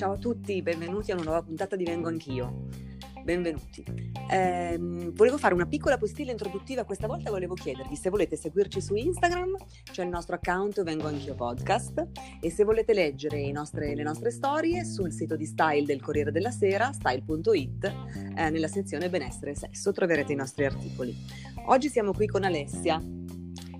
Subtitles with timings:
[0.00, 2.68] Ciao a tutti, benvenuti a una nuova puntata di Vengo Anch'io.
[3.22, 3.84] Benvenuti.
[4.30, 4.78] Eh,
[5.12, 9.58] volevo fare una piccola postilla introduttiva, questa volta volevo chiedervi se volete seguirci su Instagram,
[9.92, 12.08] c'è il nostro account Vengo Anch'io Podcast
[12.40, 16.50] e se volete leggere nostre, le nostre storie sul sito di Style del Corriere della
[16.50, 17.94] Sera, style.it,
[18.36, 21.14] eh, nella sezione Benessere e Sesso troverete i nostri articoli.
[21.66, 22.98] Oggi siamo qui con Alessia.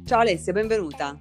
[0.04, 1.16] Ciao Alessia, benvenuta.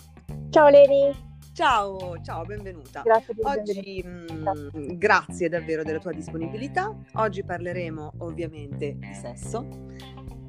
[0.49, 1.28] Ciao Leni.
[1.59, 3.01] Ciao, ciao, benvenuta.
[3.01, 6.97] Grazie, Oggi, mh, mm, grazie davvero della tua disponibilità.
[7.15, 9.67] Oggi parleremo ovviamente di sesso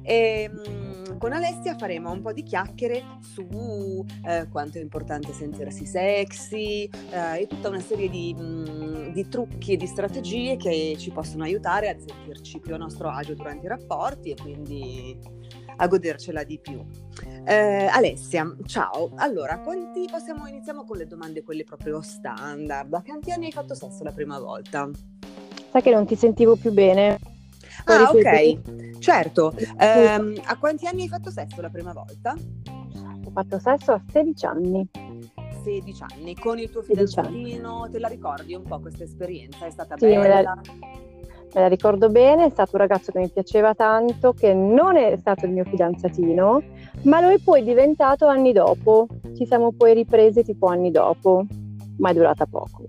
[0.03, 5.33] e mh, mm, con Alessia faremo un po' di chiacchiere su eh, quanto è importante
[5.33, 10.55] sentirsi sexy eh, e tutta una serie di, mh, mm, di, trucchi e di strategie
[10.55, 15.19] che ci possono aiutare a sentirci più a nostro agio durante i rapporti e quindi
[15.81, 16.79] a godercela di più.
[17.43, 19.11] Eh, Alessia, ciao.
[19.15, 22.93] Allora, quanti possiamo iniziamo con le domande quelle proprio standard.
[22.93, 24.87] A quanti anni hai fatto sesso la prima volta?
[25.71, 27.19] Sai che non ti sentivo più bene.
[27.85, 28.99] ah, ok.
[28.99, 29.53] Certo.
[29.57, 32.35] Eh, a quanti anni hai fatto sesso la prima volta?
[33.23, 34.89] Ho fatto sesso a 16 anni.
[35.63, 39.65] 16 anni con il tuo fidanzatino, te la ricordi un po' questa esperienza?
[39.65, 40.41] È stata sì, bella?
[40.41, 40.61] La
[41.53, 45.15] me la ricordo bene, è stato un ragazzo che mi piaceva tanto, che non è
[45.17, 46.61] stato il mio fidanzatino,
[47.03, 49.07] ma lo è poi diventato anni dopo.
[49.35, 51.45] Ci siamo poi ripresi tipo anni dopo,
[51.97, 52.85] ma è durata poco.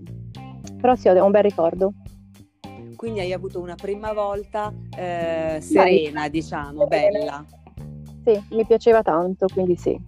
[0.79, 1.93] Però sì, ho un bel ricordo.
[2.95, 6.29] Quindi hai avuto una prima volta eh, serena, Dai.
[6.29, 7.43] diciamo, bella.
[8.23, 9.99] Sì, mi piaceva tanto, quindi sì.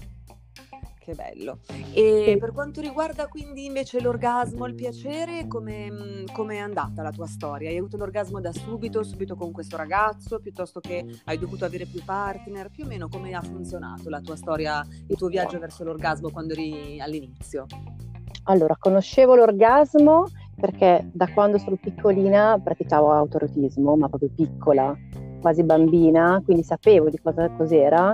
[1.05, 1.59] Che bello.
[1.93, 5.91] E per quanto riguarda quindi invece l'orgasmo, il piacere, come
[6.33, 7.69] è andata la tua storia?
[7.69, 12.03] Hai avuto l'orgasmo da subito, subito con questo ragazzo, piuttosto che hai dovuto avere più
[12.03, 12.71] partner?
[12.71, 16.53] Più o meno come ha funzionato la tua storia, il tuo viaggio verso l'orgasmo quando
[16.53, 17.67] eri all'inizio?
[18.45, 24.97] Allora, conoscevo l'orgasmo perché da quando sono piccolina praticavo autorotismo, ma proprio piccola,
[25.39, 28.11] quasi bambina, quindi sapevo di cosa cos'era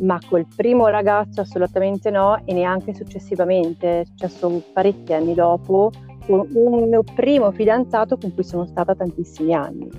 [0.00, 5.90] ma col primo ragazzo assolutamente no e neanche successivamente, è successo parecchi anni dopo
[6.26, 9.90] con un mio primo fidanzato con cui sono stata tantissimi anni.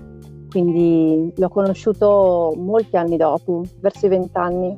[0.49, 4.77] Quindi l'ho conosciuto molti anni dopo, verso i vent'anni.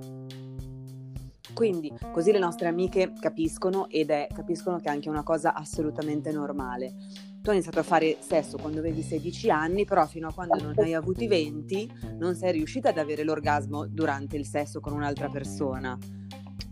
[1.54, 6.32] Quindi così le nostre amiche capiscono ed è, capiscono che è anche una cosa assolutamente
[6.32, 6.94] normale
[7.48, 10.74] tu hai iniziato a fare sesso quando avevi 16 anni, però fino a quando non
[10.80, 15.30] hai avuto i 20 non sei riuscita ad avere l'orgasmo durante il sesso con un'altra
[15.30, 15.98] persona.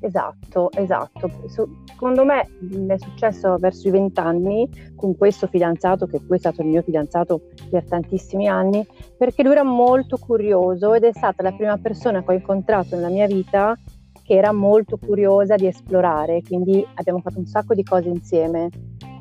[0.01, 1.31] Esatto, esatto.
[1.47, 2.41] Secondo me
[2.87, 6.81] è successo verso i 20 anni con questo fidanzato, che poi è stato il mio
[6.81, 8.85] fidanzato per tantissimi anni,
[9.17, 13.07] perché lui era molto curioso ed è stata la prima persona che ho incontrato nella
[13.07, 13.77] mia vita
[14.25, 18.69] che era molto curiosa di esplorare, quindi abbiamo fatto un sacco di cose insieme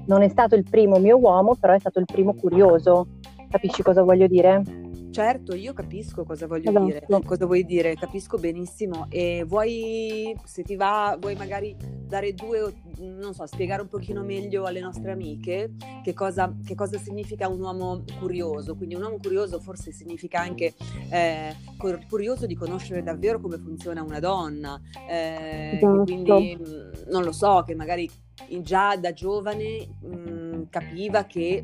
[0.06, 3.06] non è stato il primo mio uomo, però è stato il primo curioso.
[3.48, 4.83] Capisci cosa voglio dire?
[5.14, 6.84] Certo, io capisco cosa voglio esatto.
[6.86, 9.06] dire, cosa vuoi dire, capisco benissimo.
[9.10, 14.64] E vuoi, se ti va, vuoi magari dare due, non so, spiegare un pochino meglio
[14.64, 18.74] alle nostre amiche che cosa, che cosa significa un uomo curioso.
[18.74, 20.74] Quindi un uomo curioso forse significa anche
[21.12, 21.54] eh,
[22.08, 24.80] curioso di conoscere davvero come funziona una donna.
[25.08, 26.02] Eh, esatto.
[26.02, 26.58] Quindi
[27.06, 28.10] non lo so, che magari
[28.62, 31.62] già da giovane mh, capiva che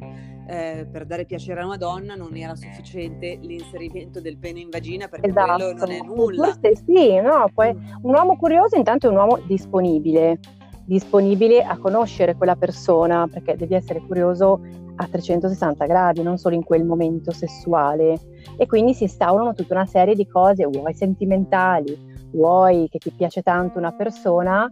[0.51, 5.07] eh, per dare piacere a una donna non era sufficiente l'inserimento del pene in vagina
[5.07, 5.55] perché esatto.
[5.55, 6.45] quello non è nulla.
[6.47, 7.49] Forse sì, no?
[7.55, 7.79] Poi, mm.
[8.03, 10.41] un uomo curioso intanto è un uomo disponibile,
[10.85, 14.61] disponibile a conoscere quella persona perché devi essere curioso
[14.97, 18.19] a 360 gradi, non solo in quel momento sessuale.
[18.57, 21.97] E quindi si instaurano tutta una serie di cose, vuoi sentimentali,
[22.33, 24.69] vuoi che ti piace tanto una persona,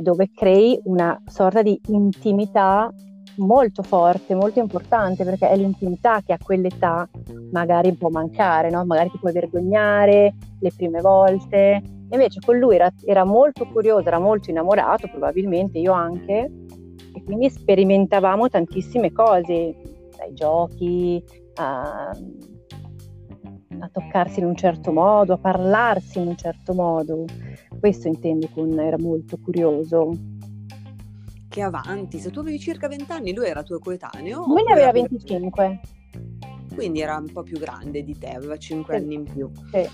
[0.00, 2.90] dove crei una sorta di intimità
[3.36, 7.08] molto forte, molto importante, perché è l'intimità che a quell'età
[7.50, 8.84] magari può mancare, no?
[8.84, 11.82] magari ti puoi vergognare le prime volte.
[12.10, 16.50] Invece con lui era, era molto curioso, era molto innamorato, probabilmente io anche,
[17.12, 19.74] e quindi sperimentavamo tantissime cose,
[20.16, 21.22] dai giochi
[21.54, 22.10] a,
[23.78, 27.24] a toccarsi in un certo modo, a parlarsi in un certo modo.
[27.78, 30.10] Questo intendo con era molto curioso
[31.54, 34.44] che avanti, se tu avevi circa 20 anni, lui era tuo coetaneo?
[34.44, 35.80] Lui ne aveva 25.
[36.74, 39.00] Quindi era un po' più grande di te, aveva 5 sì.
[39.00, 39.48] anni in più.
[39.70, 39.88] Sì.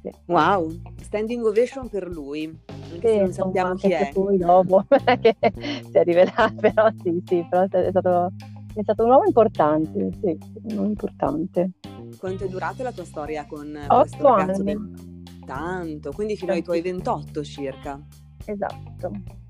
[0.00, 0.10] Sì.
[0.24, 0.70] Wow,
[1.02, 2.44] standing ovation per lui,
[2.92, 4.10] anche se non sappiamo chi è.
[4.10, 4.86] Poi dopo,
[5.20, 8.32] che si è rivelato, però sì, sì, però è stato,
[8.74, 11.72] è stato un uomo importante, sì, un uomo importante.
[12.18, 14.64] Quanto è durata la tua storia con 8 anni.
[14.64, 15.14] Del...
[15.44, 18.00] Tanto, quindi fino ai tuoi 28 circa.
[18.46, 19.44] Esatto.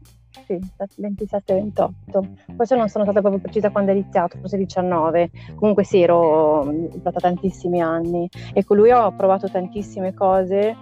[0.46, 2.54] Sì, 27-28.
[2.54, 5.30] Forse non sono stata proprio precisa quando è iniziato, forse 19.
[5.56, 10.76] Comunque sì, ero stata tantissimi anni e con lui ho provato tantissime cose,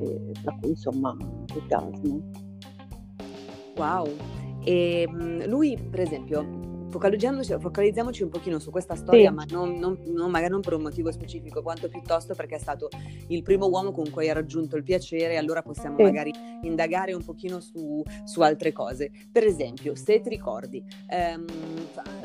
[0.00, 1.14] eh, tra cui insomma
[1.52, 2.20] l'orgasmo.
[3.76, 4.08] Wow.
[4.64, 5.06] E
[5.46, 9.34] lui, per esempio, focalizziamoci, un pochino su questa storia, sì.
[9.34, 12.88] ma non, non, non, magari non per un motivo specifico, quanto piuttosto perché è stato
[13.28, 16.02] il primo uomo con cui hai raggiunto il piacere, allora possiamo sì.
[16.02, 16.32] magari
[16.62, 19.10] indagare un pochino su, su, altre cose.
[19.30, 21.44] Per esempio, se ti ricordi, ehm,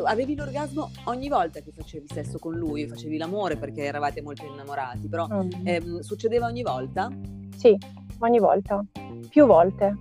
[0.04, 5.08] avevi l'orgasmo ogni volta che facevi sesso con lui, facevi l'amore perché eravate molto innamorati,
[5.08, 5.50] però mm.
[5.64, 7.10] ehm, succedeva ogni volta?
[7.56, 7.78] Sì,
[8.20, 8.84] ogni volta,
[9.30, 9.98] più volte.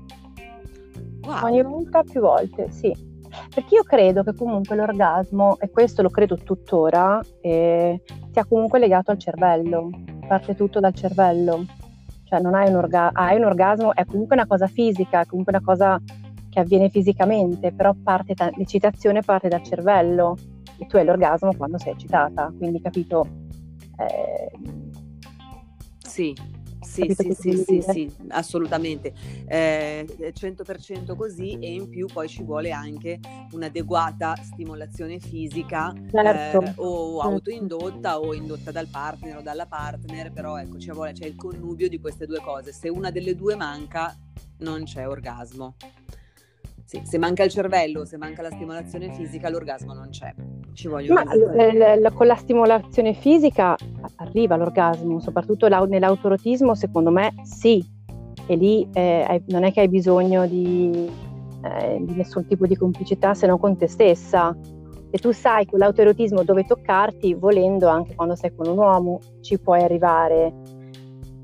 [1.23, 1.45] Wow.
[1.45, 3.08] Ogni volta più volte, sì.
[3.55, 8.01] Perché io credo che comunque l'orgasmo, e questo lo credo tuttora, eh,
[8.33, 9.91] sia comunque legato al cervello,
[10.27, 11.65] parte tutto dal cervello.
[12.25, 15.55] Cioè non hai un, orga- hai un orgasmo, è comunque una cosa fisica, è comunque
[15.55, 16.01] una cosa
[16.51, 20.37] che avviene fisicamente, però parte ta- l'eccitazione parte dal cervello
[20.79, 23.27] e tu hai l'orgasmo quando sei eccitata, quindi capito?
[23.97, 24.51] Eh,
[25.99, 26.35] sì,
[26.81, 29.13] sì, sì, sì, sì, sì, assolutamente.
[29.47, 33.21] Eh, 100% così e in più poi ci vuole anche
[33.53, 36.63] un'adeguata stimolazione fisica certo.
[36.63, 37.35] eh, o certo.
[37.35, 41.89] autoindotta o indotta dal partner o dalla partner, però ecco, ci vuole, c'è il connubio
[41.89, 42.73] di queste due cose.
[42.73, 44.17] Se una delle due manca,
[44.59, 45.77] non c'è orgasmo.
[46.85, 50.35] Sì, se manca il cervello, se manca la stimolazione fisica, l'orgasmo non c'è.
[50.79, 51.25] Ci voglio Ma
[52.13, 53.75] con la stimolazione fisica
[54.15, 57.85] arriva l'orgasmo, soprattutto nell'autorotismo, secondo me sì.
[58.47, 61.11] E lì eh, non è che hai bisogno di,
[61.65, 64.57] eh, di nessun tipo di complicità se non con te stessa.
[65.11, 69.59] E tu sai con l'autoerotismo dove toccarti, volendo anche quando sei con un uomo, ci
[69.59, 70.55] puoi arrivare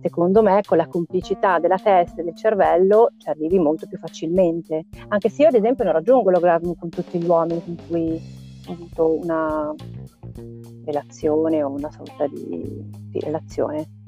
[0.00, 4.84] secondo me con la complicità della testa e del cervello ci arrivi molto più facilmente.
[5.08, 8.42] Anche se io ad esempio non raggiungo l'orgasmo con tutti gli uomini con cui
[8.72, 9.75] avuto una
[10.84, 12.62] relazione o una sorta di,
[13.11, 14.02] di relazione.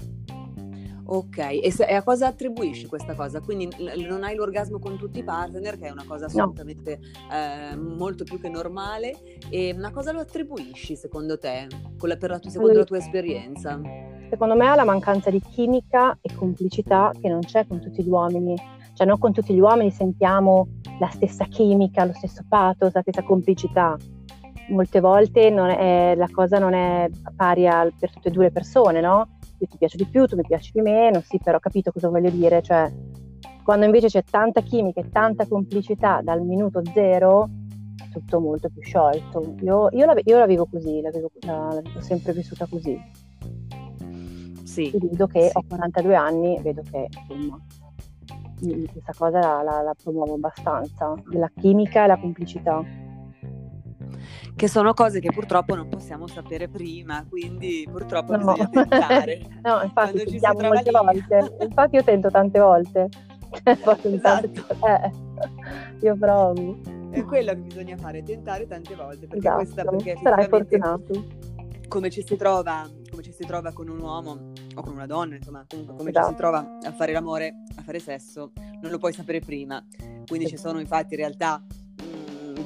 [1.08, 3.40] Ok, e, se, e, a cosa attribuisci questa cosa?
[3.40, 7.34] Quindi l- non hai l'orgasmo con tutti i partner, che è una cosa assolutamente no.
[7.34, 9.14] eh, molto più che normale,
[9.48, 11.68] e una cosa lo attribuisci secondo te,
[12.00, 13.80] la, la, secondo allora, la tua esperienza?
[14.28, 18.08] Secondo me è la mancanza di chimica e complicità che non c'è con tutti gli
[18.08, 18.56] uomini.
[18.94, 20.68] Cioè non con tutti gli uomini sentiamo
[20.98, 23.96] la stessa chimica, lo stesso pathos, la stessa complicità.
[24.68, 29.00] Molte volte è, la cosa non è pari al, per tutte e due le persone,
[29.00, 29.38] no?
[29.58, 32.08] Io ti piace di più, tu mi piaci di meno, sì, però ho capito cosa
[32.08, 32.62] voglio dire.
[32.62, 32.92] Cioè,
[33.62, 37.48] quando invece c'è tanta chimica e tanta complicità dal minuto zero,
[37.96, 39.54] è tutto molto più sciolto.
[39.60, 42.98] Io, io, la, io la, vivo così, la, vivo, la, l'ho sempre vissuta così.
[44.64, 44.92] Sì.
[44.94, 45.50] vedo che sì.
[45.54, 47.58] ho 42 anni, vedo che insomma
[48.90, 52.84] questa cosa la, la, la promuovo abbastanza, della chimica e la complicità
[54.54, 58.52] che sono cose che purtroppo non possiamo sapere prima, quindi purtroppo no.
[58.52, 59.40] bisogna tentare.
[59.62, 60.98] no, infatti tentiamo molte lì.
[60.98, 61.56] volte.
[61.60, 63.08] Infatti io tento tante volte.
[64.02, 64.64] esatto.
[64.86, 65.10] eh,
[66.00, 66.78] io provo.
[67.10, 69.56] È quello che bisogna fare, tentare tante volte, perché esatto.
[69.56, 71.26] questa perché Sarai fortunato.
[71.88, 75.36] Come ci si trova come ci si trova con un uomo o con una donna,
[75.36, 76.26] insomma, comunque come esatto.
[76.26, 78.52] ci si trova a fare l'amore, a fare sesso,
[78.82, 79.82] non lo puoi sapere prima.
[80.26, 81.85] Quindi ci sono infatti realtà mh,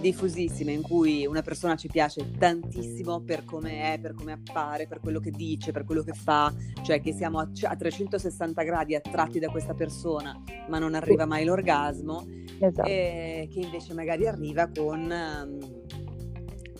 [0.00, 5.00] diffusissime in cui una persona ci piace tantissimo per come è, per come appare, per
[5.00, 6.52] quello che dice, per quello che fa,
[6.82, 11.44] cioè che siamo a, a 360 gradi attratti da questa persona, ma non arriva mai
[11.44, 12.26] l'orgasmo,
[12.58, 12.88] esatto.
[12.88, 15.10] e che invece magari arriva con...
[15.10, 15.78] Um,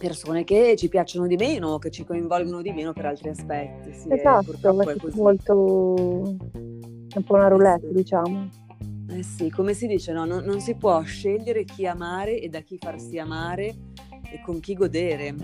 [0.01, 3.93] persone che ci piacciono di meno, che ci coinvolgono di meno per altri aspetti.
[3.93, 5.95] Sì, esatto, è, è molto...
[6.49, 8.49] è un po' una roulette, diciamo.
[9.13, 10.25] Eh sì, come si dice, no?
[10.25, 13.75] non, non, si può scegliere chi amare e da chi farsi amare
[14.31, 15.35] e con chi godere.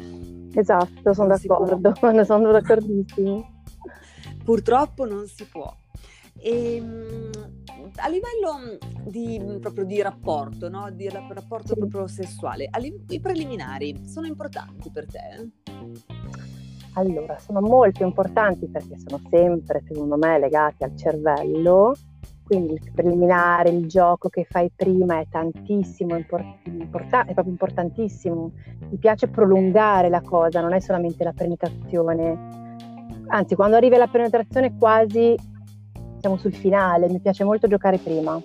[0.55, 3.63] Esatto, sono non d'accordo, ne sono d'accordissimo.
[4.45, 5.75] Purtroppo non si può.
[6.39, 7.31] E, ehm,
[7.97, 10.89] a livello di, proprio di rapporto, no?
[10.91, 11.75] di rapporto sì.
[11.75, 12.71] proprio sessuale,
[13.09, 15.51] i preliminari sono importanti per te?
[16.95, 21.95] Allora, sono molto importanti perché sono sempre, secondo me, legati al cervello.
[22.47, 28.53] Quindi il preliminare, il gioco che fai prima è tantissimo, import- è proprio importantissimo.
[28.89, 32.39] Mi piace prolungare la cosa, non è solamente la penetrazione.
[33.27, 35.35] Anzi, quando arriva la penetrazione quasi
[36.21, 38.41] siamo sul finale, mi piace molto giocare prima,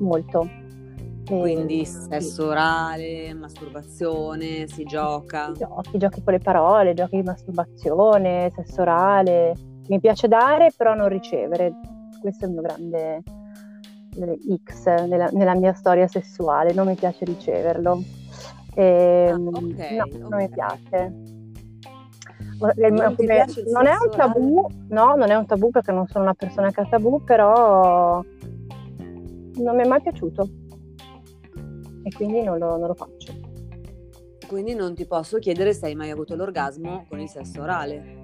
[0.00, 0.46] molto.
[1.30, 5.50] E, Quindi sesso orale, masturbazione, si gioca.
[5.52, 9.54] Giochi, giochi con le parole, giochi di masturbazione, sesso orale.
[9.88, 11.72] Mi piace dare però non ricevere,
[12.22, 13.22] questo è il mio grande,
[14.16, 18.02] eh, X nella, nella, mia storia sessuale, non mi piace riceverlo.
[18.74, 20.18] E, ah, ehm, okay, no, okay.
[20.18, 21.14] non mi piace.
[22.58, 22.72] Non,
[23.16, 26.70] piace non è un tabù, no, non è un tabù perché non sono una persona
[26.70, 28.22] che ha tabù, però
[29.54, 30.48] non mi è mai piaciuto
[32.04, 33.32] e quindi non lo, non lo faccio.
[34.46, 38.20] Quindi non ti posso chiedere se hai mai avuto l'orgasmo con il sesso orale.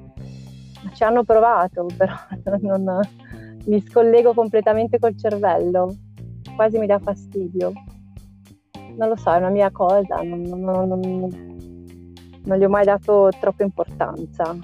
[0.94, 2.14] Ci hanno provato, però
[2.60, 3.00] non,
[3.68, 5.94] mi scollego completamente col cervello,
[6.56, 7.72] quasi mi dà fastidio.
[8.96, 11.00] Non lo so, è una mia cosa, non, non, non,
[12.44, 14.56] non gli ho mai dato troppa importanza.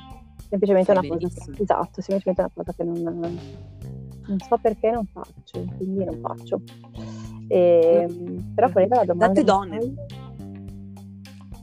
[0.49, 1.46] Semplicemente Sei una benissimo.
[1.46, 1.62] cosa.
[1.62, 3.38] Esatto, semplicemente una cosa che non,
[4.26, 6.61] non so perché non faccio, quindi non faccio.
[7.49, 8.06] E,
[8.54, 9.26] però poi la domanda.
[9.26, 9.94] Tante donne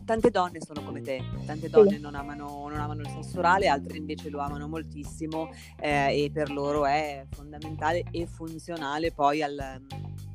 [0.05, 1.99] tante donne sono come te, tante donne sì.
[1.99, 6.51] non, amano, non, amano, il sesso orale, altre invece lo amano moltissimo eh, e per
[6.51, 9.81] loro è fondamentale e funzionale poi al,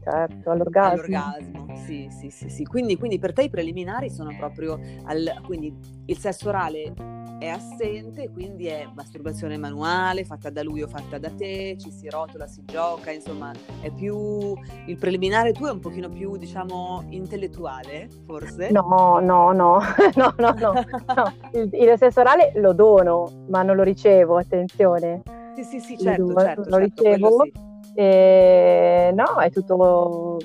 [0.03, 0.93] certo, all'orgasmo.
[0.93, 1.77] all'orgasmo.
[1.85, 2.65] Sì, sì, sì, sì.
[2.65, 5.75] Quindi, quindi, per te i preliminari sono proprio al, quindi
[6.07, 6.93] il sesso orale
[7.39, 12.09] è assente, quindi è masturbazione manuale, fatta da lui o fatta da te, ci si
[12.09, 14.55] rotola, si gioca, insomma, è più
[14.87, 18.71] il preliminare tu è un pochino più, diciamo, intellettuale, forse?
[18.71, 19.81] No, no, no,
[20.17, 20.73] no, no, no.
[20.73, 21.33] no.
[21.53, 25.23] Il, il sesso orale lo dono, ma non lo ricevo, attenzione.
[25.57, 27.43] Sì, sì, sì, certo, lo, certo, lo certo, ricevo.
[27.43, 27.53] Sì.
[27.95, 30.39] E, no, è tutto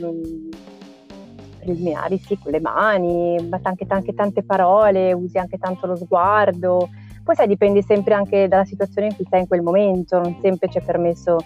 [1.61, 6.89] preliminari, sì, con le mani, anche, anche tante parole, usi anche tanto lo sguardo.
[7.23, 10.67] Poi sai, dipende sempre anche dalla situazione in cui stai in quel momento, non sempre
[10.67, 11.37] c'è permesso.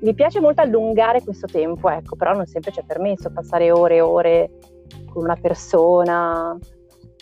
[0.00, 4.00] Mi piace molto allungare questo tempo, ecco, però non sempre c'è permesso passare ore e
[4.00, 4.50] ore
[5.12, 6.56] con una persona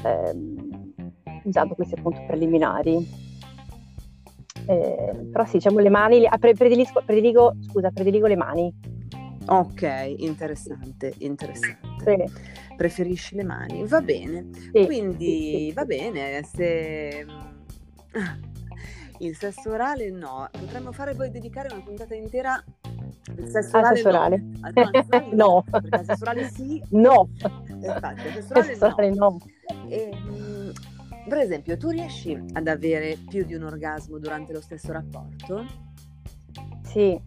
[0.05, 0.93] ehm,
[1.45, 3.29] usando questi appunto preliminari.
[4.67, 8.90] Eh, però sì, diciamo le mani, ah, prediligo, prediligo, scusa, prediligo le mani.
[9.47, 12.27] Ok, interessante, interessante.
[12.27, 12.75] Sì.
[12.77, 14.49] Preferisci le mani, va bene.
[14.73, 17.27] Sì, Quindi va bene, se
[19.19, 22.63] il sesso orale no, potremmo fare poi dedicare una puntata intera
[23.37, 24.43] il sesso orale, sesso orale.
[25.33, 25.65] no.
[25.71, 26.83] No, il sesso orale sì.
[26.91, 27.29] No.
[27.69, 29.17] Infatti, il sesso orale, no.
[29.17, 29.39] no.
[29.89, 30.11] E,
[31.29, 35.65] per esempio, tu riesci ad avere più di un orgasmo durante lo stesso rapporto?
[36.83, 37.21] Sì,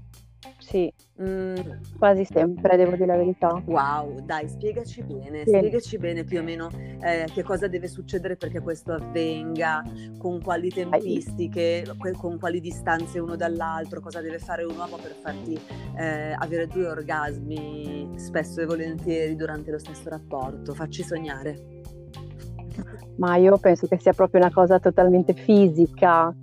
[0.57, 1.55] sì, mm.
[1.97, 3.61] quasi sempre, devo dire la verità.
[3.65, 5.49] Wow, dai, spiegaci bene, sì.
[5.49, 6.69] spiegaci bene più o meno
[7.01, 9.83] eh, che cosa deve succedere perché questo avvenga,
[10.17, 11.85] con quali tempistiche,
[12.17, 15.59] con quali distanze uno dall'altro, cosa deve fare un uomo per farti
[15.97, 20.73] eh, avere due orgasmi spesso e volentieri durante lo stesso rapporto.
[20.73, 21.81] Facci sognare
[23.17, 26.33] ma io penso che sia proprio una cosa totalmente fisica,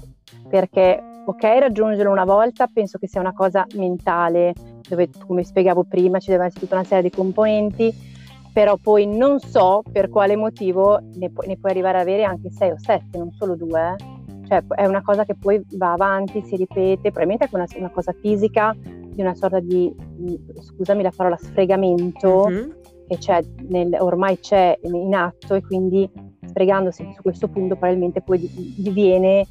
[0.49, 4.54] perché ok raggiungerlo una volta, penso che sia una cosa mentale,
[4.88, 7.92] dove come spiegavo prima ci deve essere tutta una serie di componenti,
[8.52, 12.50] però poi non so per quale motivo ne, pu- ne puoi arrivare ad avere anche
[12.50, 13.96] 6 o 7, non solo 2.
[14.46, 18.12] Cioè è una cosa che poi va avanti, si ripete, probabilmente è una, una cosa
[18.20, 19.94] fisica, di una sorta di,
[20.60, 22.70] scusami la parola, sfregamento mm-hmm.
[23.06, 26.10] che c'è nel, ormai c'è in atto e quindi
[26.44, 28.40] sfregandosi su questo punto probabilmente poi
[28.76, 29.46] diviene,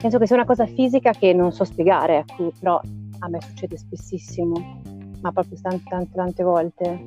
[0.00, 2.80] penso che sia una cosa fisica che non so spiegare, ecco, però
[3.18, 4.80] a me succede spessissimo,
[5.20, 7.04] ma proprio tante, tante, tante volte.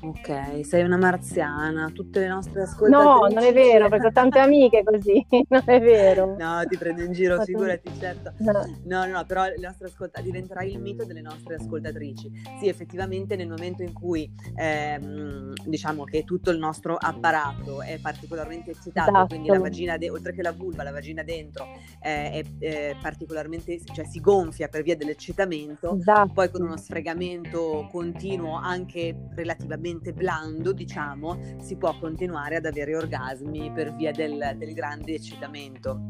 [0.00, 3.04] Ok, sei una marziana, tutte le nostre ascoltatrici.
[3.04, 6.36] No, non è vero, perché ho tante amiche così, non è vero.
[6.38, 8.32] No, ti prendo in giro, figurati, certo.
[8.38, 12.30] No, no, no, però le nostre ascolta- diventerai il mito delle nostre ascoltatrici.
[12.60, 18.70] Sì, effettivamente nel momento in cui ehm, diciamo che tutto il nostro apparato è particolarmente
[18.70, 19.26] eccitato, esatto.
[19.26, 21.66] quindi la vagina, de- oltre che la vulva, la vagina dentro
[22.00, 26.32] eh, è, è, particolarmente, cioè si gonfia per via dell'eccitamento, esatto.
[26.34, 32.96] poi con uno sfregamento continuo anche relativamente estremamente blando, diciamo, si può continuare ad avere
[32.96, 36.00] orgasmi per via del, del grande eccitamento.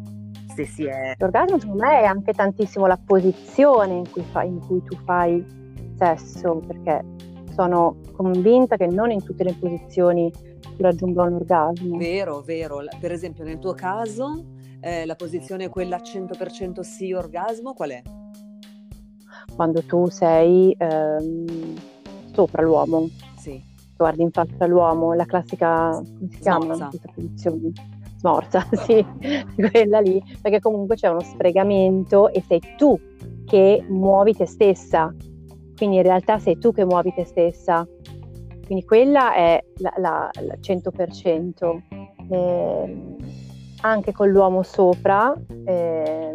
[0.54, 1.14] Se si è...
[1.18, 5.44] L'orgasmo secondo me è anche tantissimo la posizione in cui, fai, in cui tu fai
[5.96, 7.04] sesso, perché
[7.54, 11.96] sono convinta che non in tutte le posizioni tu raggiunga un orgasmo.
[11.96, 12.82] Vero, vero.
[13.00, 14.44] Per esempio nel tuo caso
[14.80, 18.02] eh, la posizione è quella 100% sì orgasmo, qual è?
[19.54, 21.74] Quando tu sei ehm,
[22.38, 23.08] sopra l'uomo,
[23.98, 26.88] guardi in faccia l'uomo, la classica, come si chiama?
[27.14, 27.72] Posizione?
[28.16, 29.04] Smorza, sì,
[29.70, 32.98] quella lì, perché comunque c'è uno sfregamento e sei tu
[33.46, 35.14] che muovi te stessa,
[35.76, 37.86] quindi in realtà sei tu che muovi te stessa,
[38.64, 41.82] quindi quella è la, la, la 100%.
[42.30, 43.16] Eh,
[43.80, 46.32] anche con l'uomo sopra, eh,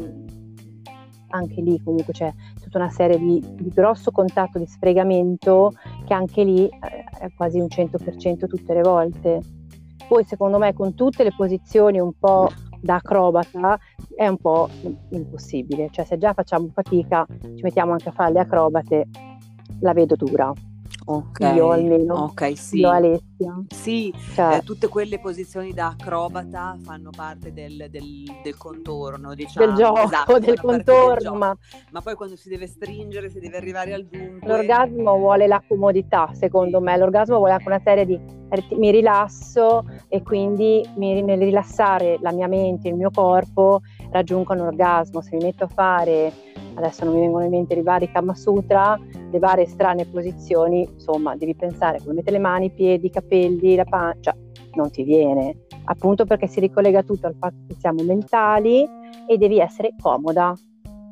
[1.30, 5.74] anche lì comunque c'è tutta una serie di, di grosso contatto di sfregamento
[6.06, 6.93] che anche lì eh,
[7.36, 9.42] quasi un 100% tutte le volte.
[10.08, 12.50] Poi secondo me con tutte le posizioni un po'
[12.80, 13.80] da acrobata
[14.16, 14.70] è un po'
[15.10, 19.08] impossibile, cioè se già facciamo fatica ci mettiamo anche a fare le acrobate,
[19.80, 20.52] la vedo dura.
[21.06, 21.56] Okay.
[21.56, 22.14] Io almeno.
[22.16, 22.80] Ok, sì.
[22.80, 23.64] Io Alessia.
[23.70, 24.56] Sì, cioè.
[24.56, 29.66] eh, tutte quelle posizioni da acrobata fanno parte del, del, del contorno, diciamo.
[29.66, 31.32] Del gioco, esatto, del contorno.
[31.32, 31.58] Del ma...
[31.92, 32.02] ma...
[32.02, 34.48] poi quando si deve stringere, si deve arrivare al dunque.
[34.48, 36.98] L'orgasmo vuole la comodità, secondo me.
[36.98, 38.42] L'orgasmo vuole anche una serie di...
[38.78, 43.82] Mi rilasso e quindi mi, nel rilassare la mia mente, il mio corpo,
[44.12, 45.22] raggiungo un orgasmo.
[45.22, 46.32] Se mi metto a fare
[46.76, 49.00] adesso non mi vengono in mente i vari Kama Sutra,
[49.32, 53.76] le varie strane posizioni, insomma, devi pensare come mettere le mani, i piedi, i capelli,
[53.76, 54.36] la pancia,
[54.74, 58.88] non ti viene, appunto perché si ricollega tutto al fatto che siamo mentali
[59.28, 60.54] e devi essere comoda.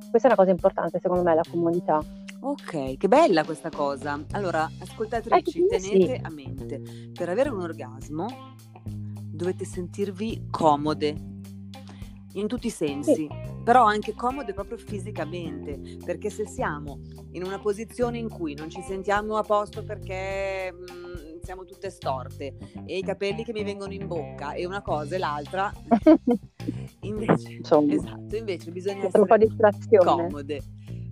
[0.10, 2.04] Questa è una cosa importante, secondo me, la comodità.
[2.42, 4.20] Ok, che bella questa cosa.
[4.32, 6.22] Allora, ascoltatrici, eh, tenete sì.
[6.22, 6.82] a mente,
[7.14, 8.26] per avere un orgasmo
[8.84, 11.16] dovete sentirvi comode
[12.34, 13.14] in tutti i sensi.
[13.14, 17.02] Sì però anche comode proprio fisicamente, perché se siamo
[17.32, 21.90] in una posizione in cui non ci sentiamo a posto perché mh, mm, siamo tutte
[21.90, 25.72] storte e i capelli che mi vengono in bocca e una cosa e l'altra,
[27.02, 30.24] invece, esatto, invece bisogna essere un po' distrazione.
[30.24, 30.62] comode.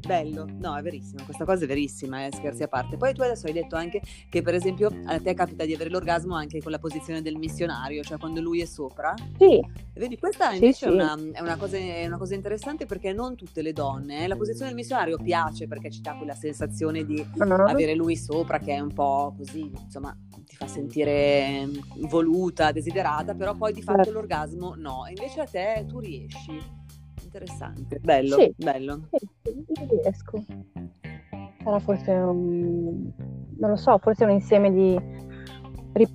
[0.05, 2.97] Bello, no, è verissimo, questa cosa è verissima, eh, scherzi a parte.
[2.97, 6.35] Poi tu adesso hai detto anche che per esempio a te capita di avere l'orgasmo
[6.35, 9.13] anche con la posizione del missionario, cioè quando lui è sopra.
[9.37, 9.59] Sì.
[9.93, 13.35] Vedi, questa invece sì, è, una, è, una cosa, è, una, cosa, interessante perché non
[13.35, 17.19] tutte le donne, eh, la posizione del missionario piace perché ci dà quella sensazione di
[17.19, 17.67] uh-huh.
[17.67, 20.15] avere lui sopra che è un po' così, insomma,
[20.45, 21.67] ti fa sentire
[22.07, 24.13] voluta, desiderata, però poi di fatto certo.
[24.13, 25.05] l'orgasmo no.
[25.05, 26.78] E invece a te tu riesci
[27.29, 28.53] interessante, bello, sì.
[28.57, 29.07] bello.
[29.11, 29.27] Sì,
[29.87, 30.43] riesco.
[31.63, 33.11] Sarà forse un,
[33.57, 34.99] non lo so, forse un insieme di,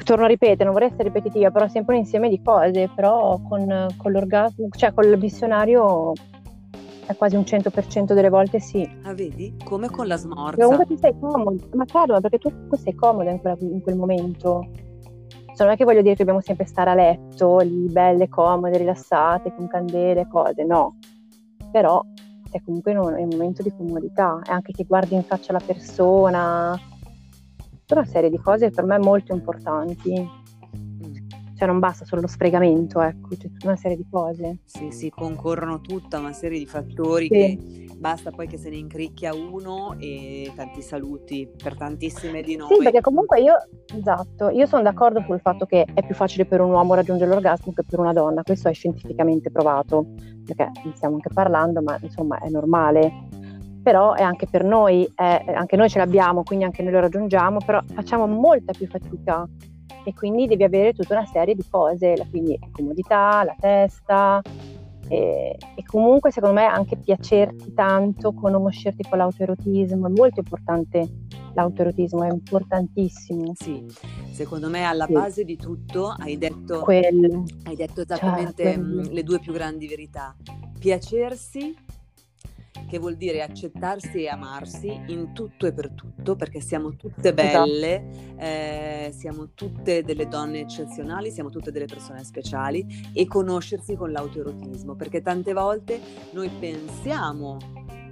[0.05, 3.87] torno a ripetere, non vorrei essere ripetitiva, però sempre un insieme di cose, però con,
[3.97, 6.13] con l'orgasmo, cioè con il missionario
[7.07, 8.89] è quasi un 100% delle volte sì.
[9.03, 9.55] Ah, vedi?
[9.63, 10.63] Come con la smorza.
[10.63, 14.67] Comunque ti sei comodo, ma chiaro, perché tu sei comoda in, quella, in quel momento.
[15.55, 18.77] Cioè, non è che voglio dire che dobbiamo sempre stare a letto, lì belle, comode,
[18.77, 20.97] rilassate, con candele, cose, no.
[21.75, 22.01] Però
[22.53, 25.59] è comunque un, è un momento di comodità, è anche che guardi in faccia la
[25.59, 26.79] persona,
[27.81, 30.44] tutta una serie di cose per me molto importanti
[31.57, 34.59] cioè non basta solo lo sfregamento, ecco, c'è tutta una serie di cose.
[34.65, 37.31] Sì, sì, concorrono tutta una serie di fattori sì.
[37.31, 42.75] che basta poi che se ne incricchia uno e tanti saluti per tantissime di noi.
[42.75, 43.55] Sì, perché comunque io,
[43.97, 47.73] esatto, io sono d'accordo sul fatto che è più facile per un uomo raggiungere l'orgasmo
[47.73, 50.07] che per una donna, questo è scientificamente provato,
[50.45, 53.43] perché ne stiamo anche parlando, ma insomma è normale
[53.85, 57.59] però è anche per noi, è, anche noi ce l'abbiamo, quindi anche noi lo raggiungiamo,
[57.67, 59.47] però facciamo molta più fatica
[60.05, 64.43] e quindi devi avere tutta una serie di cose, quindi comodità, la testa
[65.09, 71.09] e, e comunque secondo me anche piacerti tanto, conoscerti con l'autoerotismo, è molto importante
[71.55, 73.53] l'autoerotismo, è importantissimo.
[73.55, 73.85] Sì,
[74.31, 75.13] secondo me alla sì.
[75.13, 80.35] base di tutto hai detto, hai detto esattamente cioè, le due più grandi verità,
[80.79, 81.75] piacersi
[82.95, 87.65] che vuol dire accettarsi e amarsi in tutto e per tutto, perché siamo tutte esatto.
[87.65, 94.13] belle, eh, siamo tutte delle donne eccezionali, siamo tutte delle persone speciali e conoscersi con
[94.13, 95.99] l'autoerotismo, perché tante volte
[96.35, 97.57] noi pensiamo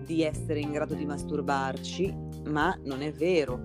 [0.04, 2.12] di essere in grado di masturbarci,
[2.48, 3.60] ma non è vero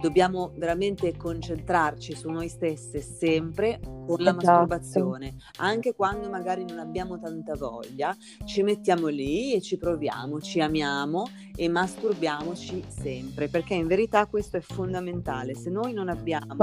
[0.00, 4.46] dobbiamo veramente concentrarci su noi stesse sempre con la esatto.
[4.46, 10.60] masturbazione, anche quando magari non abbiamo tanta voglia, ci mettiamo lì e ci proviamo, ci
[10.60, 15.54] amiamo e masturbiamoci sempre, perché in verità questo è fondamentale.
[15.54, 16.56] Se noi non abbiamo...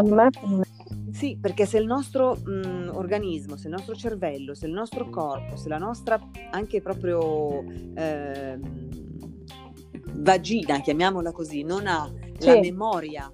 [1.12, 5.56] Sì, perché se il nostro mh, organismo, se il nostro cervello, se il nostro corpo,
[5.56, 6.20] se la nostra
[6.52, 7.64] anche proprio...
[7.96, 8.60] Eh,
[10.20, 12.48] vagina, chiamiamola così, non ha sì.
[12.48, 13.34] la memoria,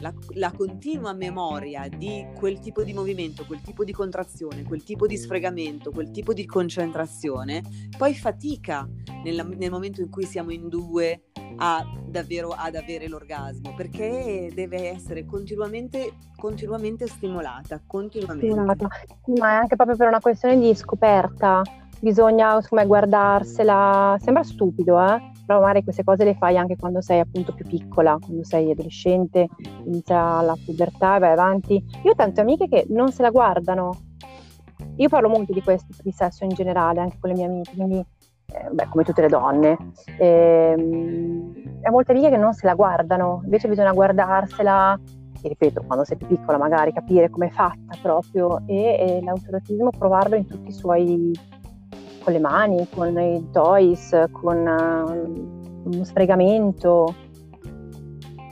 [0.00, 5.06] la, la, continua memoria di quel tipo di movimento, quel tipo di contrazione, quel tipo
[5.06, 7.62] di sfregamento, quel tipo di concentrazione,
[7.96, 8.88] poi fatica
[9.22, 11.22] nel, nel momento in cui siamo in due
[11.56, 18.46] a davvero ad avere l'orgasmo perché deve essere continuamente, continuamente stimolata, continuamente.
[18.46, 18.88] Stimolata.
[19.38, 21.62] Ma è anche proprio per una questione di scoperta
[22.00, 25.32] bisogna insomma, guardarsela, sembra stupido, eh?
[25.46, 29.48] però magari queste cose le fai anche quando sei appunto più piccola, quando sei adolescente,
[29.84, 31.84] inizia la pubertà e vai avanti.
[32.02, 33.96] Io ho tante amiche che non se la guardano.
[34.96, 37.98] Io parlo molto di questo, di sesso in generale, anche con le mie amiche, quindi
[37.98, 39.76] eh, beh, come tutte le donne.
[40.18, 41.52] Ehm,
[41.82, 44.98] e, molte amiche che non se la guardano, invece bisogna guardarsela,
[45.42, 49.90] e ripeto, quando sei più piccola magari, capire come è fatta proprio e, e l'autoratismo
[49.90, 51.32] provarlo in tutti i suoi,
[52.24, 57.14] con le mani, con i toys, con uh, uno sfregamento,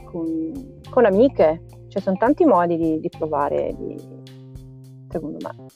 [0.04, 3.96] con, con amiche, cioè sono tanti modi di, di provare, di,
[5.08, 5.66] secondo me.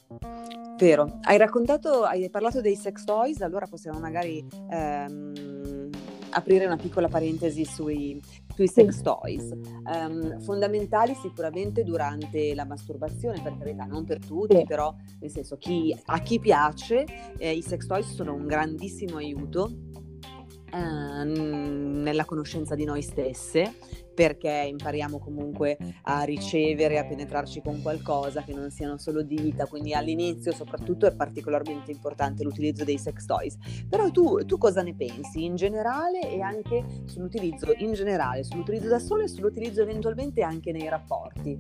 [0.79, 5.89] Vero, hai raccontato, hai parlato dei sex toys, allora possiamo magari ehm,
[6.31, 8.21] aprire una piccola parentesi sui,
[8.57, 9.53] sui sex toys.
[9.85, 15.95] Um, fondamentali sicuramente durante la masturbazione, per carità, non per tutti, però nel senso chi,
[16.07, 17.05] a chi piace
[17.37, 19.71] eh, i sex toys sono un grandissimo aiuto
[20.77, 23.75] Ehm, nella conoscenza di noi stesse,
[24.15, 29.95] perché impariamo comunque a ricevere, a penetrarci con qualcosa che non siano solo dita, quindi
[29.95, 33.57] all'inizio soprattutto è particolarmente importante l'utilizzo dei sex toys.
[33.89, 38.99] Però tu, tu cosa ne pensi in generale e anche sull'utilizzo in generale, sull'utilizzo da
[38.99, 41.59] solo e sull'utilizzo eventualmente anche nei rapporti?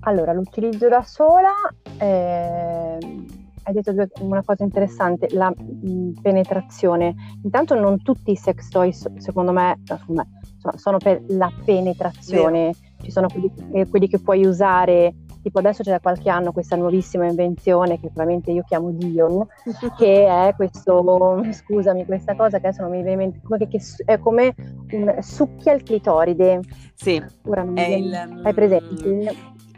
[0.00, 1.52] Allora, l'utilizzo da sola...
[1.98, 7.14] Eh hai detto una cosa interessante, la mh, mm, penetrazione.
[7.42, 10.28] Intanto non tutti i sex toys, secondo me, me
[10.76, 12.72] sono, per la penetrazione.
[12.72, 12.94] Vero.
[13.02, 16.76] Ci sono quelli, eh, quelli, che puoi usare, tipo adesso c'è da qualche anno questa
[16.76, 19.46] nuovissima invenzione che probabilmente io chiamo Dion,
[19.98, 23.66] che è questo, scusami, questa cosa che adesso non mi viene in mente, come che,
[23.66, 24.54] che è come
[24.92, 26.60] un succhia il clitoride.
[26.94, 29.08] Sì, Ora non mi viene, il, hai presente?
[29.08, 29.26] Mm,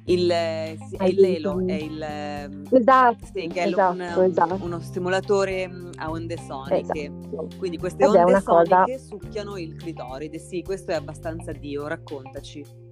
[0.08, 0.32] il,
[1.06, 2.02] il Lelo, è il
[2.70, 4.58] esatto, sì, che è esatto, un, esatto.
[4.60, 7.04] uno stimolatore mm, a onde soniche.
[7.04, 7.48] Esatto.
[7.58, 8.84] Quindi queste Ed onde soniche cosa...
[8.96, 10.38] succhiano il clitoride.
[10.38, 12.86] Sì, questo è abbastanza Dio, raccontaci.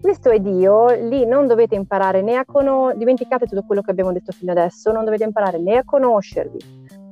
[0.00, 4.12] Questo è Dio, lì non dovete imparare né a conoscere, dimenticate tutto quello che abbiamo
[4.12, 6.58] detto fino adesso, non dovete imparare né a conoscervi,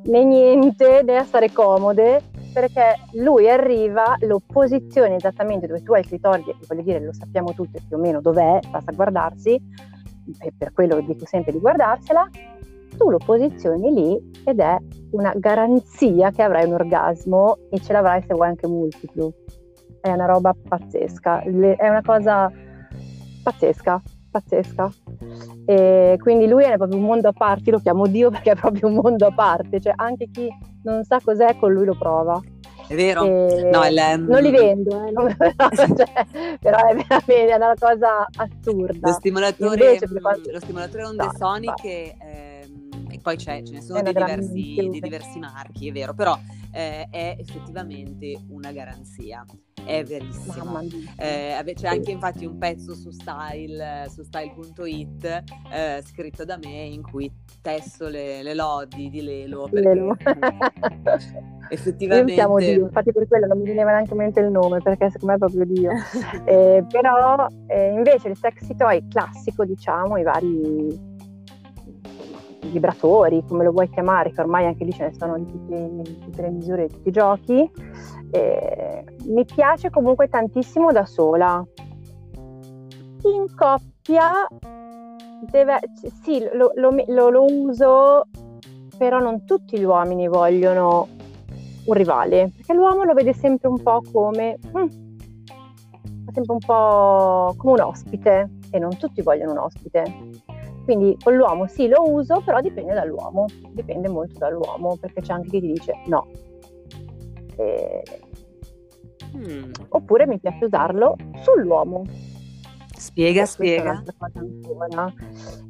[0.05, 6.01] né niente, né a stare comode, perché lui arriva, lo posizioni esattamente dove tu hai
[6.01, 9.55] il clitoride, voglio dire, lo sappiamo tutti più o meno dov'è, basta guardarsi,
[10.41, 12.29] e per quello dico sempre di guardarsela,
[12.97, 14.77] tu lo posizioni lì ed è
[15.13, 19.33] una garanzia che avrai un orgasmo e ce l'avrai se vuoi anche multiplo.
[20.01, 22.51] È una roba pazzesca, è una cosa
[23.43, 24.03] pazzesca,
[24.41, 24.91] pazzesca.
[25.67, 28.89] E quindi lui è proprio un mondo a parte, lo chiamo Dio perché è proprio
[28.89, 30.49] un mondo a parte, cioè anche chi
[30.85, 32.41] non sa cos'è con lui lo prova.
[32.87, 33.23] È vero?
[33.25, 34.27] E no, il, um...
[34.29, 36.27] Non li vendo, eh, non, cioè,
[36.59, 39.09] però è veramente una cosa assurda.
[39.09, 40.51] Lo stimolatore, Invece, quanto...
[40.51, 42.58] lo stimolatore onde no, soniche, ehm, e
[43.19, 46.39] poi c'è, ce ne sono di diversi, di diversi, marchi, è vero, però
[46.73, 49.45] eh, è effettivamente una garanzia
[49.89, 50.81] è verissimo.
[51.17, 57.03] Eh, c'è anche infatti un pezzo su Style, su style.it eh, scritto da me in
[57.03, 59.67] cui tesso le, le lodi di Lelo.
[59.71, 60.17] Perché, Lelo.
[61.71, 62.35] effettivamente...
[62.35, 65.27] Io Dio, infatti per quello non mi veniva neanche in mente il nome perché secondo
[65.27, 65.91] me è proprio Dio.
[66.45, 71.08] eh, però eh, invece il sexy toy classico, diciamo, i vari
[72.61, 76.19] vibratori, come lo vuoi chiamare, che ormai anche lì ce ne sono di tutte, di
[76.19, 77.71] tutte le misure, di tutti i giochi,
[78.31, 81.65] eh, mi piace comunque tantissimo da sola.
[83.23, 84.47] In coppia
[85.51, 85.79] deve,
[86.23, 88.27] sì, lo, lo, lo, lo uso,
[88.97, 91.09] però non tutti gli uomini vogliono
[91.85, 94.87] un rivale, perché l'uomo lo vede sempre un po' come mm,
[96.33, 100.03] sempre un po' come un ospite e non tutti vogliono un ospite.
[100.89, 105.51] Quindi con l'uomo sì lo uso, però dipende dall'uomo, dipende molto dall'uomo, perché c'è anche
[105.51, 106.29] chi ti dice no,
[107.57, 108.03] eh,
[109.37, 109.73] mm.
[109.91, 112.05] Oppure mi piace usarlo sull'uomo.
[112.97, 114.03] Spiega, spiega.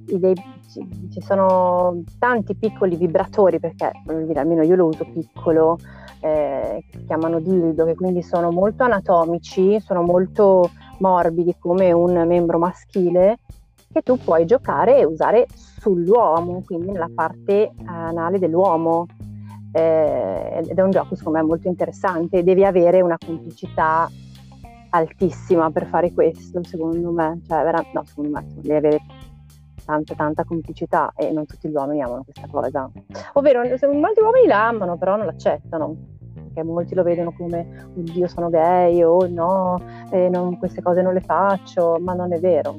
[0.04, 0.34] Dei,
[0.70, 5.78] ci, ci, sono tanti piccoli vibratori perché, dire, almeno io lo uso piccolo,
[6.20, 12.58] eh, che chiamano dildo, che quindi sono molto anatomici, sono molto morbidi come un membro
[12.58, 13.38] maschile,
[13.92, 19.06] che tu puoi giocare e usare sull'uomo, quindi nella parte anale dell'uomo.
[19.72, 24.08] Eh, ed è un gioco secondo me molto interessante, devi avere una complicità
[24.90, 29.00] altissima per fare questo secondo me, cioè vera- no secondo me devi avere
[29.84, 32.90] tanta tanta complicità e non tutti gli uomini amano questa cosa,
[33.34, 33.60] ovvero
[33.92, 36.16] molti uomini la amano però non l'accettano.
[36.32, 41.12] Perché molti lo vedono come oddio sono gay o no, eh, non, queste cose non
[41.12, 42.76] le faccio, ma non è vero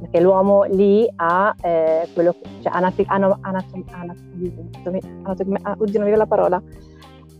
[0.00, 6.10] perché l'uomo lì ha eh, quello cioè anati, ano, anatom, anatom, anatom, ah, oddio non
[6.10, 6.62] mi la parola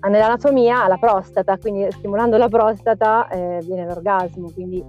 [0.08, 4.84] nell'anatomia ha la prostata quindi stimolando la prostata eh, viene l'orgasmo quindi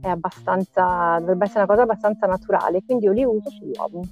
[0.00, 4.02] è abbastanza dovrebbe essere una cosa abbastanza naturale quindi io li uso sull'uomo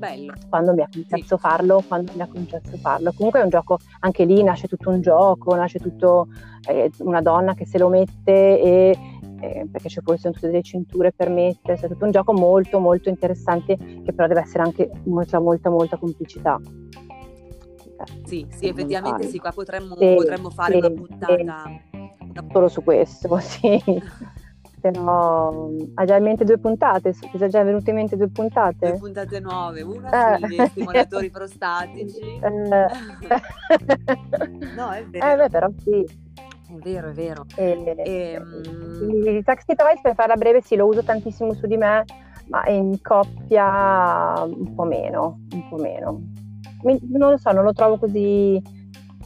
[0.00, 0.32] bello.
[0.48, 1.40] quando mi ha concesso sì.
[1.40, 3.12] farlo, quando mi ha concesso farlo.
[3.12, 6.28] Comunque è un gioco, anche lì nasce tutto un gioco, nasce tutto
[6.68, 8.96] eh, una donna che se lo mette e
[9.40, 13.08] eh, perché ci sono tutte delle cinture per mettere, è tutto un gioco molto molto
[13.08, 16.60] interessante che però deve essere anche molta molta molta complicità.
[18.24, 21.62] Sì, sì, effettivamente sì, qua potremmo, sì, potremmo fare sì, una puntata.
[21.90, 21.98] Sì.
[22.52, 24.02] Solo su questo, sì.
[24.80, 28.88] Però ha già in mente due puntate, sono già venute in mente due puntate?
[28.88, 30.38] Due puntate nuove, una eh.
[30.38, 32.18] sugli stimolatori prostatici.
[32.40, 32.50] Eh.
[34.76, 35.26] no, è vero.
[35.26, 36.19] Eh beh, però sì.
[36.70, 37.44] È vero, è vero.
[37.56, 39.26] E, e, um...
[39.26, 42.04] Il Taxi Toys, per farla breve, sì, lo uso tantissimo su di me,
[42.48, 46.20] ma in coppia un po' meno, un po' meno.
[46.82, 48.62] non lo so, non lo trovo così,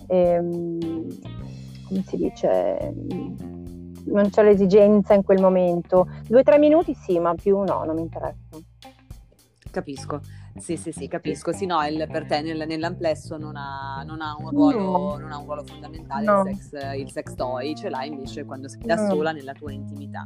[0.08, 0.78] ehm,
[1.86, 2.94] come si dice,
[4.06, 6.08] non c'è l'esigenza in quel momento.
[6.26, 8.58] Due o tre minuti sì, ma più no, non mi interessa.
[9.70, 10.20] Capisco.
[10.56, 11.52] Sì, sì, sì, capisco.
[11.52, 15.16] Sì, no, il, per te nel, nell'amplesso non ha, non ha, un, ruolo, no.
[15.18, 16.42] non ha un ruolo fondamentale no.
[16.48, 19.08] il, sex, il, sex, toy, ce l'hai invece quando sei da no.
[19.08, 20.22] sola nella tua intimità.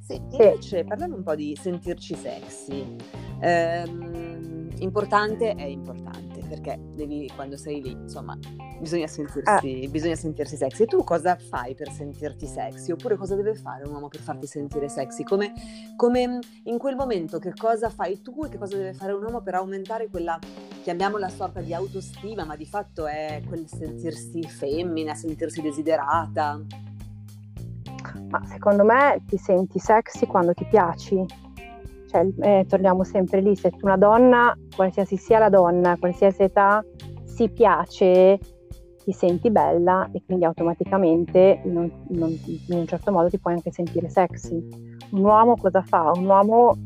[0.00, 0.20] Sì, sì.
[0.36, 2.96] invece parlando un po' di sentirci sexy,
[3.40, 8.36] ehm, importante è importante perché devi, quando sei lì, insomma,
[8.80, 9.88] bisogna sentirsi, ah.
[9.88, 10.82] bisogna sentirsi sexy.
[10.84, 12.92] E tu cosa fai per sentirti sexy?
[12.92, 15.22] Oppure cosa deve fare un uomo per farti sentire sexy?
[15.22, 15.52] Come,
[15.96, 19.40] come in quel momento che cosa fai tu e che cosa deve fare un uomo
[19.40, 20.38] per aumentare quella,
[20.82, 26.60] chiamiamola sorta di autostima, ma di fatto è quel sentirsi femmina, sentirsi desiderata?
[28.30, 31.24] Ma secondo me ti senti sexy quando ti piaci,
[32.08, 36.82] cioè, eh, torniamo sempre lì, se una donna, qualsiasi sia la donna, qualsiasi età,
[37.24, 38.38] si piace,
[39.04, 43.70] ti senti bella e quindi automaticamente non, non, in un certo modo ti puoi anche
[43.70, 44.56] sentire sexy.
[45.10, 46.10] Un uomo cosa fa?
[46.14, 46.76] Un uomo,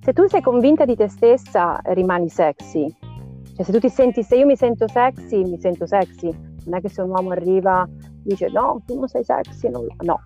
[0.00, 2.94] se tu sei convinta di te stessa, rimani sexy.
[3.54, 6.30] Cioè se tu ti senti, se io mi sento sexy, mi sento sexy.
[6.66, 9.86] Non è che se un uomo arriva e dice no, tu non sei sexy, non...
[10.02, 10.20] no.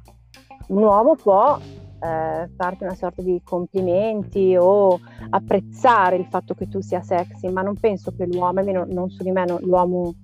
[0.68, 1.58] Un uomo può
[2.00, 4.98] eh, farti una sorta di complimenti o
[5.30, 9.22] apprezzare il fatto che tu sia sexy, ma non penso che l'uomo, almeno non su
[9.22, 10.14] di me, no, l'uomo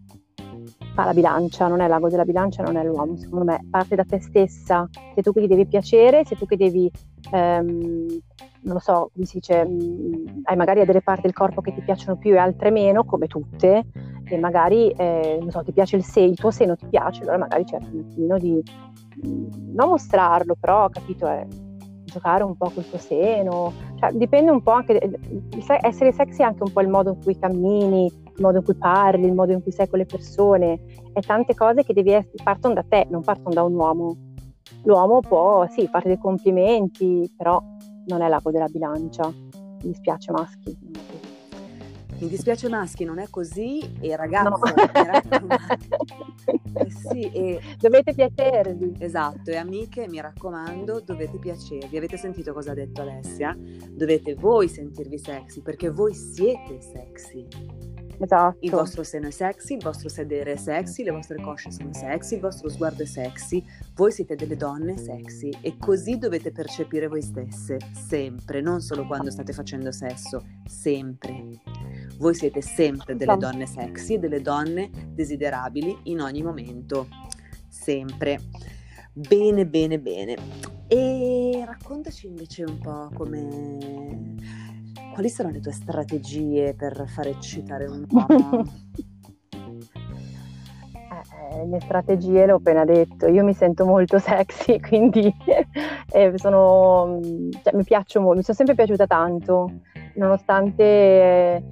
[0.94, 4.04] fa la bilancia, non è l'ago della bilancia, non è l'uomo, secondo me parte da
[4.04, 6.90] te stessa, sei tu che gli devi piacere, sei tu che devi,
[7.32, 8.06] ehm,
[8.62, 11.74] non lo so, come si dice, mh, mm, hai magari delle parti del corpo che
[11.74, 13.84] ti piacciono più e altre meno, come tutte,
[14.24, 17.38] e magari, eh, non so, ti piace il seno, il tuo seno ti piace, allora
[17.38, 18.62] magari cerchi un attimo di,
[19.26, 21.46] mm, non mostrarlo, però, capito, è
[22.16, 24.98] giocare un po' col tuo seno, cioè, dipende un po' anche,
[25.82, 28.74] essere sexy è anche un po' il modo in cui cammini, il modo in cui
[28.74, 30.80] parli, il modo in cui sei con le persone,
[31.12, 34.16] è tante cose che devi essere, partono da te, non partono da un uomo.
[34.84, 37.60] L'uomo può, sì, fare dei complimenti, però
[38.06, 40.76] non è l'ago della bilancia, mi dispiace maschi.
[42.18, 44.58] Mi dispiace maschi, non è così e ragazzi, no.
[46.72, 47.60] eh sì, e...
[47.78, 48.94] dovete piacervi.
[48.98, 51.96] Esatto, e amiche, mi raccomando, dovete piacervi.
[51.96, 53.54] Avete sentito cosa ha detto Alessia?
[53.90, 57.46] Dovete voi sentirvi sexy perché voi siete sexy.
[58.18, 58.56] Esatto.
[58.60, 62.36] Il vostro seno è sexy, il vostro sedere è sexy, le vostre cosce sono sexy,
[62.36, 63.62] il vostro sguardo è sexy,
[63.94, 69.30] voi siete delle donne sexy e così dovete percepire voi stesse, sempre, non solo quando
[69.30, 71.60] state facendo sesso, sempre.
[72.18, 77.08] Voi siete sempre delle donne sexy, delle donne desiderabili in ogni momento,
[77.68, 78.40] sempre.
[79.12, 80.36] Bene, bene, bene.
[80.88, 84.34] E raccontaci invece un po' come...
[85.12, 88.64] Quali sono le tue strategie per far eccitare un uomo?
[91.50, 95.32] Eh, le mie strategie l'ho appena detto, io mi sento molto sexy, quindi
[96.12, 97.20] eh, sono,
[97.62, 99.80] cioè, mi piaccio molto, mi sono sempre piaciuta tanto,
[100.14, 101.62] nonostante eh,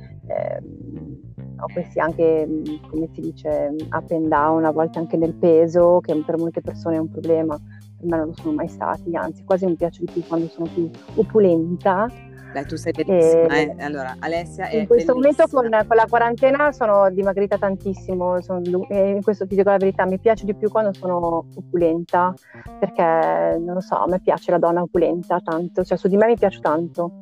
[1.61, 2.49] ho questi anche,
[2.91, 6.97] come si dice, up and down, a volte anche nel peso, che per molte persone
[6.97, 10.13] è un problema, per me non lo sono mai stati, anzi quasi mi piace di
[10.13, 12.11] più quando sono più opulenta.
[12.53, 13.75] Beh, tu sei bellissima, e...
[13.77, 13.83] eh?
[13.83, 15.15] Allora, Alessia In questo bellissima.
[15.15, 18.61] momento con, con, la quarantena sono dimagrita tantissimo, sono,
[18.91, 22.33] in questo ti dico la verità, mi piace di più quando sono opulenta,
[22.79, 26.27] perché, non lo so, a me piace la donna opulenta tanto, cioè su di me
[26.27, 27.19] mi piace tanto.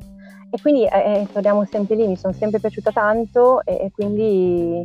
[0.55, 4.83] E quindi eh, eh, torniamo sempre lì, mi sono sempre piaciuta tanto e, e quindi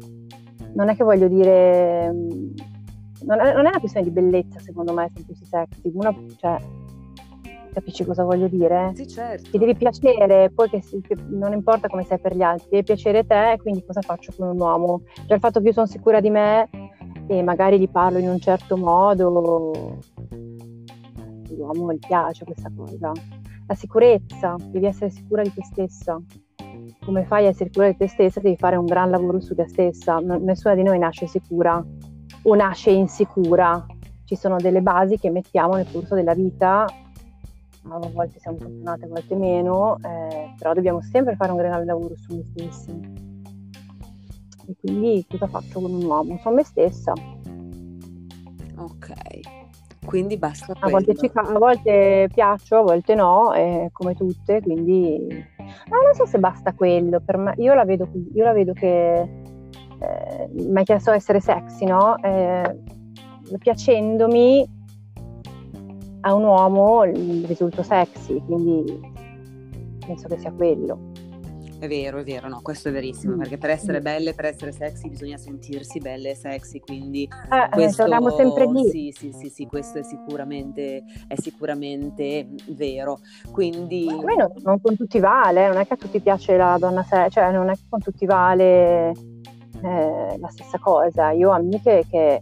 [0.75, 2.09] non è che voglio dire...
[2.09, 2.53] Mm,
[3.25, 6.57] non è, non è, una questione di bellezza secondo me sentirsi sexy, uno, cioè,
[7.73, 8.93] capisci cosa voglio dire?
[8.95, 9.49] Sì, certo.
[9.51, 12.83] Ti devi piacere, poi che, si, che non importa come sei per gli altri, devi
[12.83, 15.01] piacere te, quindi cosa faccio con un uomo?
[15.25, 16.69] Cioè il fatto che io sono sicura di me
[17.27, 19.73] e magari gli parlo in un certo modo,
[21.49, 23.11] l'uomo gli piace questa cosa
[23.67, 26.19] la sicurezza, devi essere sicura di te stessa.
[27.03, 29.67] come fai a essere sicura di te stessa, devi fare un gran lavoro su te
[29.67, 30.19] stessa.
[30.19, 31.83] N- nessuna di noi nasce sicura
[32.43, 33.85] o nasce insicura.
[34.23, 36.85] Ci sono delle basi che mettiamo nel corso della vita,
[37.89, 42.15] a volte siamo fortunate, a volte meno, eh, però dobbiamo sempre fare un gran lavoro
[42.15, 42.91] su noi stessi.
[44.67, 46.37] E quindi cosa faccio con un uomo?
[46.39, 47.13] Sono me stessa.
[48.75, 49.11] Ok,
[50.07, 55.27] quindi basta a volte, ci, a volte, piaccio, a volte no, eh, come tutte, quindi
[55.27, 59.19] no, non so se basta quello, per me, io la vedo, io la vedo che
[59.19, 62.15] eh, mi hai chiesto essere sexy, no?
[62.23, 62.79] Eh,
[63.59, 64.65] piacendomi
[66.21, 68.99] a un uomo risulto sexy, quindi
[70.05, 71.06] penso che sia quello.
[71.79, 73.37] È vero, è vero, no, questo è verissimo, mm.
[73.37, 77.69] perché per essere belle, per essere sexy bisogna sentirsi belle e sexy, quindi eh, eh
[77.69, 78.89] questo, torniamo sempre lì.
[78.89, 83.19] Sì, sì, sì, sì, questo è sicuramente, è sicuramente vero.
[83.51, 84.07] Quindi...
[84.09, 87.29] A me non, con tutti vale, non è che a tutti piace la donna sexy,
[87.29, 89.11] cioè non è che con tutti vale
[89.83, 91.29] eh, la stessa cosa.
[91.29, 92.41] Io ho amiche che,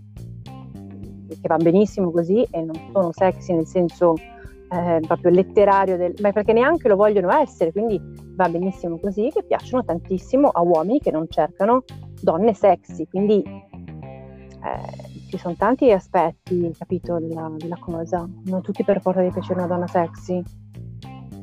[1.28, 6.32] che vanno benissimo così e non sono sexy nel senso eh, proprio letterario, del, ma
[6.32, 11.12] perché neanche lo vogliono essere, quindi va benissimo così, che piacciono tantissimo a uomini che
[11.12, 11.84] non cercano
[12.22, 19.02] donne sexy, quindi eh, ci sono tanti aspetti, capito, della, della cosa, non tutti per
[19.02, 20.42] forza di piacere una donna sexy.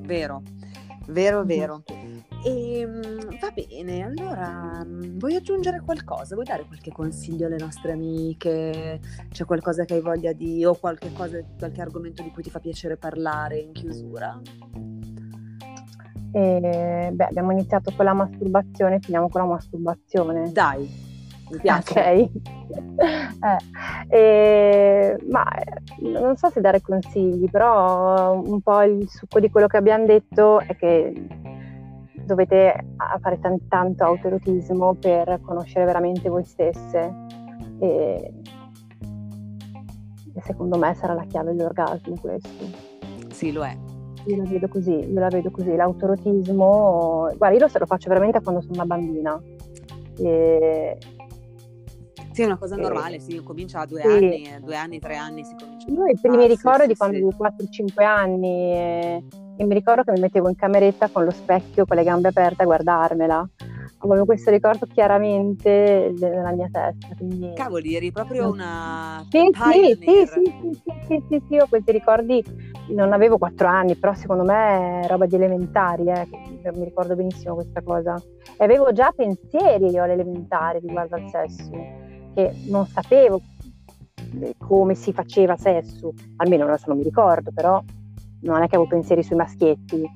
[0.04, 0.42] Vero,
[1.06, 1.82] vero, vero.
[2.44, 6.34] E ehm, va bene, allora mm, vuoi aggiungere qualcosa?
[6.34, 9.00] Vuoi dare qualche consiglio alle nostre amiche?
[9.28, 12.58] C'è qualcosa che hai voglia di o qualche, cosa, qualche argomento di cui ti fa
[12.58, 14.40] piacere parlare in chiusura?
[16.32, 20.50] E, beh, abbiamo iniziato con la masturbazione, finiamo con la masturbazione.
[20.52, 20.88] Dai,
[21.50, 21.92] mi piace.
[21.92, 22.30] Ok.
[24.08, 25.44] eh, e, ma
[26.00, 30.60] non so se dare consigli, però un po' il succo di quello che abbiamo detto
[30.60, 31.12] è che
[32.24, 32.86] dovete
[33.20, 37.14] fare t- tanto autoerotismo per conoscere veramente voi stesse
[37.80, 38.32] e,
[40.34, 42.64] e secondo me sarà la chiave dell'orgasmo questo.
[43.30, 43.76] Sì, lo è.
[44.26, 48.40] Io la vedo così, io la vedo così, l'autoerotismo, guarda, io lo, lo faccio veramente
[48.40, 49.40] quando sono una bambina.
[50.18, 50.98] E,
[52.32, 54.06] sì, è una cosa normale, sì, io comincio a due sì.
[54.06, 55.90] anni, due anni, tre anni si comincia.
[55.90, 59.24] Io i primi ricordi sì, di quando avevo 4-5 anni e,
[59.58, 62.62] e, mi ricordo che mi mettevo in cameretta con lo specchio, con le gambe aperte
[62.62, 63.48] a guardarmela
[64.10, 67.14] avevo questo ricordo chiaramente nella mia testa.
[67.16, 67.52] Quindi...
[67.54, 69.24] Cavoli, eri proprio una.
[69.30, 72.42] Sì, sì sì, sì, sì, sì, sì, ho questi ricordi.
[72.88, 76.26] Non avevo quattro anni, però secondo me è roba di elementari, eh.
[76.74, 78.20] mi ricordo benissimo questa cosa.
[78.58, 81.70] E avevo già pensieri io all'elementare riguardo al sesso,
[82.34, 83.40] che non sapevo
[84.58, 87.82] come si faceva sesso, almeno adesso non mi ricordo, però
[88.40, 90.10] non è che avevo pensieri sui maschietti,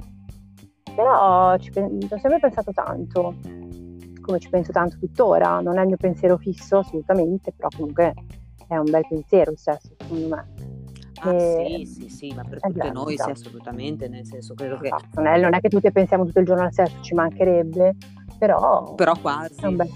[0.94, 3.35] però ci, ho sempre pensato tanto
[4.26, 8.12] come ci penso tanto tuttora, non è il mio pensiero fisso assolutamente, però comunque
[8.66, 10.74] è un bel pensiero il sesso secondo me.
[11.20, 11.82] Ah, e...
[11.86, 14.88] sì, sì, sì, ma per tutte esatto, noi sì, assolutamente, nel senso credo che...
[14.88, 17.96] Esatto, non, è, non è che tutti pensiamo tutto il giorno al sesso, ci mancherebbe,
[18.38, 19.74] però, però quasi.
[19.74, 19.88] Bel...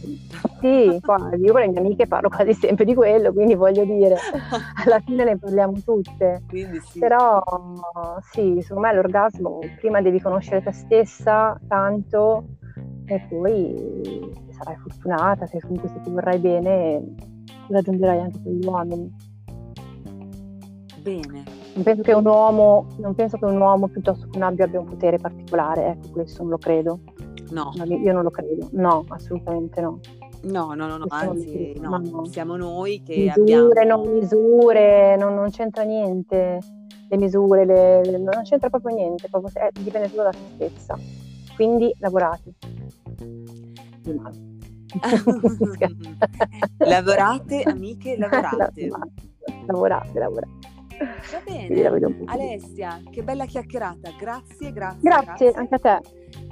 [0.61, 1.37] Sì, quasi.
[1.37, 4.17] Io con le mie amiche parlo quasi sempre di quello, quindi voglio dire,
[4.85, 6.43] alla fine ne parliamo tutte.
[6.49, 6.99] Sì.
[6.99, 7.43] Però
[8.31, 12.45] sì, secondo me l'orgasmo prima devi conoscere te stessa tanto
[13.15, 17.03] e poi sarai fortunata, se comunque se ti vorrai bene,
[17.69, 19.15] raggiungerai anche con gli uomini.
[21.03, 21.45] Bene.
[21.75, 24.81] Non penso che un uomo, non penso che un uomo piuttosto che un abbia abbia
[24.81, 27.01] un potere particolare, ecco questo non lo credo.
[27.51, 27.73] No.
[27.85, 30.01] Io non lo credo, no, assolutamente no.
[30.43, 31.99] No, no, no, no anzi, no.
[31.99, 32.25] no.
[32.25, 34.05] siamo noi che misure, abbiamo...
[34.05, 36.59] non misure, non, non c'entra niente,
[37.09, 40.99] le misure, le, le, non c'entra proprio niente, proprio, eh, dipende solo da se stessa.
[41.55, 42.55] Quindi lavorate.
[46.79, 48.89] lavorate, amiche, lavorate.
[49.67, 50.49] lavorate, lavorate.
[51.31, 51.87] Va bene,
[52.27, 55.01] Alessia, che bella chiacchierata, grazie, grazie.
[55.01, 55.53] Grazie, grazie.
[55.53, 56.01] anche a te.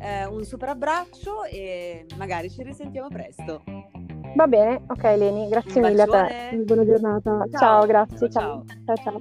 [0.00, 3.62] Eh, un super abbraccio e magari ci risentiamo presto.
[4.34, 6.62] Va bene, ok Leni, grazie mille a te.
[6.64, 7.44] Buona giornata.
[7.50, 8.64] Ciao, ciao grazie, ciao.
[8.64, 8.84] ciao.
[8.84, 8.96] ciao.
[8.96, 9.20] ciao.